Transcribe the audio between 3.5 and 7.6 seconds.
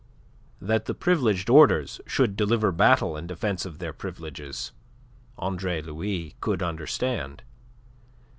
of their privileges, Andre Louis could understand.